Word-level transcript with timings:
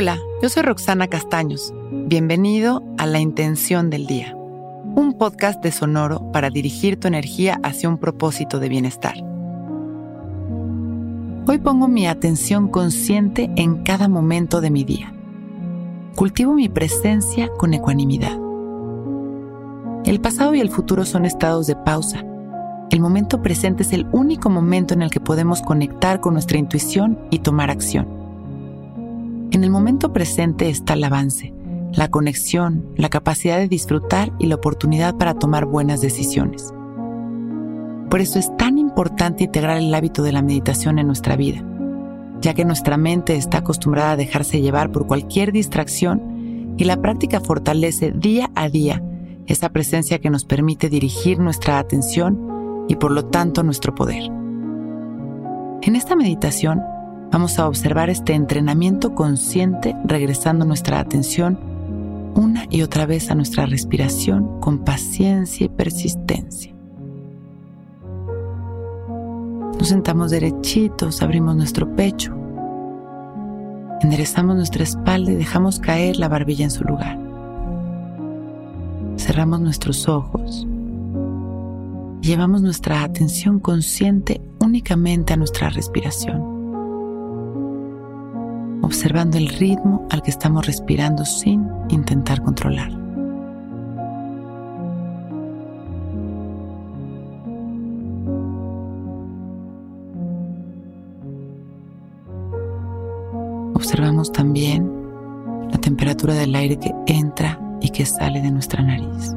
Hola, 0.00 0.20
yo 0.40 0.48
soy 0.48 0.62
Roxana 0.62 1.08
Castaños. 1.08 1.74
Bienvenido 1.90 2.84
a 2.98 3.06
La 3.06 3.18
Intención 3.18 3.90
del 3.90 4.06
Día, 4.06 4.32
un 4.32 5.14
podcast 5.18 5.60
de 5.60 5.72
Sonoro 5.72 6.30
para 6.30 6.50
dirigir 6.50 7.00
tu 7.00 7.08
energía 7.08 7.58
hacia 7.64 7.88
un 7.88 7.98
propósito 7.98 8.60
de 8.60 8.68
bienestar. 8.68 9.16
Hoy 11.48 11.58
pongo 11.58 11.88
mi 11.88 12.06
atención 12.06 12.68
consciente 12.68 13.50
en 13.56 13.82
cada 13.82 14.06
momento 14.06 14.60
de 14.60 14.70
mi 14.70 14.84
día. 14.84 15.12
Cultivo 16.14 16.54
mi 16.54 16.68
presencia 16.68 17.48
con 17.58 17.74
ecuanimidad. 17.74 18.38
El 20.04 20.20
pasado 20.20 20.54
y 20.54 20.60
el 20.60 20.70
futuro 20.70 21.04
son 21.06 21.24
estados 21.24 21.66
de 21.66 21.74
pausa. 21.74 22.24
El 22.92 23.00
momento 23.00 23.42
presente 23.42 23.82
es 23.82 23.92
el 23.92 24.06
único 24.12 24.48
momento 24.48 24.94
en 24.94 25.02
el 25.02 25.10
que 25.10 25.18
podemos 25.18 25.60
conectar 25.60 26.20
con 26.20 26.34
nuestra 26.34 26.56
intuición 26.56 27.18
y 27.32 27.40
tomar 27.40 27.72
acción. 27.72 28.17
En 29.58 29.64
el 29.64 29.70
momento 29.70 30.12
presente 30.12 30.68
está 30.68 30.94
el 30.94 31.02
avance, 31.02 31.52
la 31.92 32.12
conexión, 32.12 32.92
la 32.94 33.08
capacidad 33.08 33.58
de 33.58 33.66
disfrutar 33.66 34.30
y 34.38 34.46
la 34.46 34.54
oportunidad 34.54 35.16
para 35.16 35.34
tomar 35.34 35.64
buenas 35.64 36.00
decisiones. 36.00 36.72
Por 38.08 38.20
eso 38.20 38.38
es 38.38 38.56
tan 38.56 38.78
importante 38.78 39.42
integrar 39.42 39.78
el 39.78 39.92
hábito 39.92 40.22
de 40.22 40.30
la 40.30 40.42
meditación 40.42 41.00
en 41.00 41.08
nuestra 41.08 41.34
vida, 41.34 41.64
ya 42.40 42.54
que 42.54 42.64
nuestra 42.64 42.96
mente 42.98 43.34
está 43.34 43.58
acostumbrada 43.58 44.12
a 44.12 44.16
dejarse 44.16 44.60
llevar 44.60 44.92
por 44.92 45.08
cualquier 45.08 45.50
distracción 45.50 46.76
y 46.76 46.84
la 46.84 47.02
práctica 47.02 47.40
fortalece 47.40 48.12
día 48.12 48.52
a 48.54 48.68
día 48.68 49.02
esa 49.48 49.70
presencia 49.70 50.20
que 50.20 50.30
nos 50.30 50.44
permite 50.44 50.88
dirigir 50.88 51.40
nuestra 51.40 51.80
atención 51.80 52.86
y 52.86 52.94
por 52.94 53.10
lo 53.10 53.24
tanto 53.24 53.64
nuestro 53.64 53.92
poder. 53.92 54.22
En 55.82 55.96
esta 55.96 56.14
meditación, 56.14 56.80
Vamos 57.30 57.58
a 57.58 57.68
observar 57.68 58.08
este 58.08 58.34
entrenamiento 58.34 59.14
consciente 59.14 59.94
regresando 60.04 60.64
nuestra 60.64 60.98
atención 60.98 61.58
una 62.34 62.66
y 62.70 62.82
otra 62.82 63.04
vez 63.04 63.30
a 63.30 63.34
nuestra 63.34 63.66
respiración 63.66 64.60
con 64.60 64.78
paciencia 64.78 65.66
y 65.66 65.68
persistencia. 65.68 66.74
Nos 69.78 69.88
sentamos 69.88 70.30
derechitos, 70.30 71.22
abrimos 71.22 71.54
nuestro 71.54 71.94
pecho, 71.94 72.34
enderezamos 74.00 74.56
nuestra 74.56 74.82
espalda 74.82 75.30
y 75.32 75.36
dejamos 75.36 75.80
caer 75.80 76.16
la 76.16 76.28
barbilla 76.28 76.64
en 76.64 76.70
su 76.70 76.84
lugar. 76.84 77.18
Cerramos 79.16 79.60
nuestros 79.60 80.08
ojos 80.08 80.66
llevamos 82.20 82.60
nuestra 82.60 83.04
atención 83.04 83.58
consciente 83.58 84.42
únicamente 84.58 85.32
a 85.32 85.36
nuestra 85.38 85.70
respiración 85.70 86.57
observando 88.88 89.36
el 89.36 89.48
ritmo 89.48 90.06
al 90.08 90.22
que 90.22 90.30
estamos 90.30 90.66
respirando 90.66 91.22
sin 91.26 91.68
intentar 91.90 92.40
controlar. 92.40 92.90
Observamos 103.74 104.32
también 104.32 104.90
la 105.70 105.76
temperatura 105.78 106.32
del 106.32 106.54
aire 106.54 106.78
que 106.78 106.94
entra 107.08 107.60
y 107.82 107.90
que 107.90 108.06
sale 108.06 108.40
de 108.40 108.50
nuestra 108.50 108.82
nariz. 108.82 109.34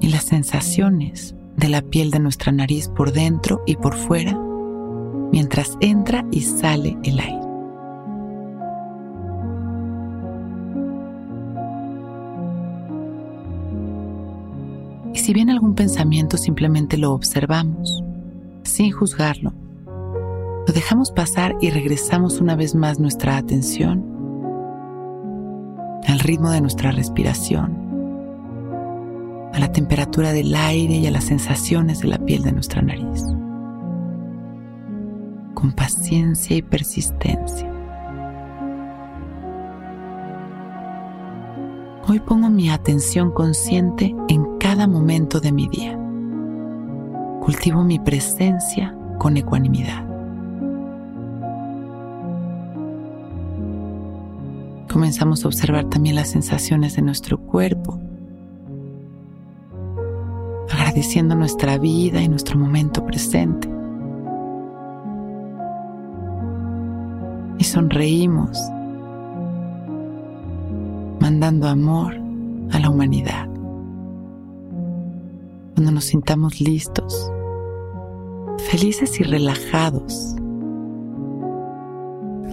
Y 0.00 0.08
las 0.08 0.22
sensaciones 0.22 1.34
de 1.62 1.68
la 1.68 1.80
piel 1.80 2.10
de 2.10 2.18
nuestra 2.18 2.50
nariz 2.50 2.88
por 2.88 3.12
dentro 3.12 3.62
y 3.66 3.76
por 3.76 3.94
fuera 3.94 4.36
mientras 5.30 5.78
entra 5.80 6.26
y 6.32 6.40
sale 6.40 6.98
el 7.04 7.20
aire. 7.20 7.40
Y 15.14 15.18
si 15.18 15.32
viene 15.32 15.52
algún 15.52 15.76
pensamiento, 15.76 16.36
simplemente 16.36 16.96
lo 16.96 17.12
observamos, 17.12 18.02
sin 18.64 18.90
juzgarlo. 18.90 19.52
Lo 20.66 20.74
dejamos 20.74 21.12
pasar 21.12 21.54
y 21.60 21.70
regresamos 21.70 22.40
una 22.40 22.56
vez 22.56 22.74
más 22.74 22.98
nuestra 22.98 23.36
atención 23.36 24.04
al 26.08 26.18
ritmo 26.18 26.50
de 26.50 26.60
nuestra 26.60 26.90
respiración 26.90 27.91
a 29.52 29.58
la 29.58 29.70
temperatura 29.70 30.32
del 30.32 30.54
aire 30.54 30.94
y 30.94 31.06
a 31.06 31.10
las 31.10 31.24
sensaciones 31.24 32.00
de 32.00 32.08
la 32.08 32.18
piel 32.18 32.42
de 32.42 32.52
nuestra 32.52 32.80
nariz. 32.80 33.22
Con 35.54 35.72
paciencia 35.72 36.56
y 36.56 36.62
persistencia. 36.62 37.70
Hoy 42.08 42.18
pongo 42.20 42.50
mi 42.50 42.70
atención 42.70 43.30
consciente 43.30 44.14
en 44.28 44.58
cada 44.58 44.86
momento 44.86 45.38
de 45.38 45.52
mi 45.52 45.68
día. 45.68 45.96
Cultivo 47.40 47.84
mi 47.84 47.98
presencia 47.98 48.96
con 49.18 49.36
ecuanimidad. 49.36 50.04
Comenzamos 54.90 55.44
a 55.44 55.48
observar 55.48 55.88
también 55.88 56.16
las 56.16 56.28
sensaciones 56.28 56.96
de 56.96 57.02
nuestro 57.02 57.38
cuerpo 57.38 57.98
agradeciendo 60.92 61.34
nuestra 61.34 61.78
vida 61.78 62.20
y 62.20 62.28
nuestro 62.28 62.58
momento 62.58 63.02
presente. 63.06 63.66
Y 67.56 67.64
sonreímos, 67.64 68.60
mandando 71.18 71.66
amor 71.66 72.14
a 72.72 72.78
la 72.78 72.90
humanidad. 72.90 73.48
Cuando 75.74 75.92
nos 75.92 76.04
sintamos 76.04 76.60
listos, 76.60 77.32
felices 78.70 79.18
y 79.18 79.22
relajados, 79.22 80.36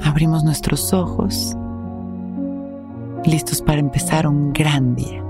abrimos 0.05 0.45
nuestros 0.45 0.93
ojos, 0.93 1.57
listos 3.25 3.61
para 3.61 3.81
empezar 3.81 4.25
un 4.27 4.53
gran 4.53 4.95
día. 4.95 5.28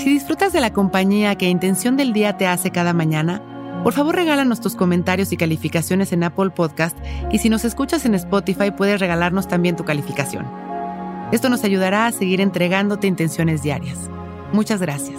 Si 0.00 0.08
disfrutas 0.08 0.54
de 0.54 0.62
la 0.62 0.72
compañía 0.72 1.36
que 1.36 1.50
Intención 1.50 1.98
del 1.98 2.14
Día 2.14 2.38
te 2.38 2.46
hace 2.46 2.70
cada 2.70 2.94
mañana, 2.94 3.42
por 3.84 3.92
favor 3.92 4.14
regálanos 4.14 4.58
tus 4.58 4.74
comentarios 4.74 5.30
y 5.30 5.36
calificaciones 5.36 6.14
en 6.14 6.24
Apple 6.24 6.48
Podcast 6.48 6.96
y 7.30 7.36
si 7.36 7.50
nos 7.50 7.66
escuchas 7.66 8.06
en 8.06 8.14
Spotify 8.14 8.70
puedes 8.70 8.98
regalarnos 8.98 9.46
también 9.46 9.76
tu 9.76 9.84
calificación. 9.84 10.46
Esto 11.32 11.50
nos 11.50 11.64
ayudará 11.64 12.06
a 12.06 12.12
seguir 12.12 12.40
entregándote 12.40 13.08
intenciones 13.08 13.62
diarias. 13.62 14.08
Muchas 14.54 14.80
gracias. 14.80 15.18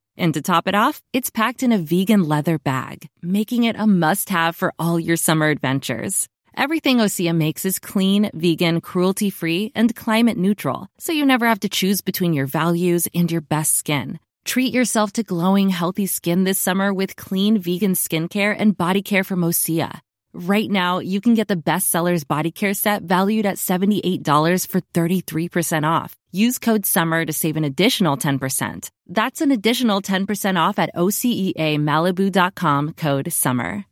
And 0.21 0.35
to 0.35 0.41
top 0.43 0.67
it 0.67 0.75
off, 0.75 1.01
it's 1.13 1.31
packed 1.31 1.63
in 1.63 1.71
a 1.71 1.79
vegan 1.79 2.21
leather 2.29 2.59
bag, 2.59 3.07
making 3.23 3.63
it 3.63 3.75
a 3.75 3.87
must 3.87 4.29
have 4.29 4.55
for 4.55 4.71
all 4.77 4.99
your 4.99 5.17
summer 5.17 5.47
adventures. 5.47 6.29
Everything 6.55 6.99
Osea 6.99 7.35
makes 7.35 7.65
is 7.65 7.79
clean, 7.79 8.29
vegan, 8.31 8.81
cruelty 8.81 9.31
free, 9.31 9.71
and 9.73 9.95
climate 9.95 10.37
neutral, 10.37 10.87
so 10.99 11.11
you 11.11 11.25
never 11.25 11.47
have 11.47 11.61
to 11.61 11.69
choose 11.69 12.01
between 12.01 12.33
your 12.33 12.45
values 12.45 13.07
and 13.15 13.31
your 13.31 13.41
best 13.41 13.75
skin. 13.75 14.19
Treat 14.45 14.71
yourself 14.71 15.11
to 15.13 15.23
glowing, 15.23 15.71
healthy 15.71 16.05
skin 16.05 16.43
this 16.43 16.59
summer 16.59 16.93
with 16.93 17.15
clean 17.15 17.57
vegan 17.57 17.93
skincare 17.93 18.55
and 18.55 18.77
body 18.77 19.01
care 19.01 19.23
from 19.23 19.41
Osea. 19.41 20.01
Right 20.33 20.69
now, 20.69 20.99
you 20.99 21.21
can 21.21 21.33
get 21.33 21.47
the 21.47 21.55
bestsellers 21.55 22.27
body 22.27 22.51
care 22.51 22.73
set 22.73 23.03
valued 23.03 23.45
at 23.45 23.57
$78 23.57 24.65
for 24.67 24.81
33% 24.81 25.85
off. 25.85 26.15
Use 26.31 26.57
code 26.57 26.85
SUMMER 26.85 27.25
to 27.25 27.33
save 27.33 27.57
an 27.57 27.65
additional 27.65 28.17
10%. 28.17 28.89
That's 29.07 29.41
an 29.41 29.51
additional 29.51 30.01
10% 30.01 30.57
off 30.57 30.79
at 30.79 30.95
OseaMalibu.com 30.95 32.93
code 32.93 33.33
SUMMER. 33.33 33.85